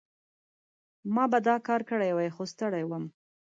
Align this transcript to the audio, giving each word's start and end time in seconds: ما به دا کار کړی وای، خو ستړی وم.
ما 1.15 1.23
به 1.31 1.39
دا 1.47 1.55
کار 1.67 1.81
کړی 1.89 2.09
وای، 2.13 2.29
خو 2.35 2.43
ستړی 2.53 2.83
وم. 2.85 3.05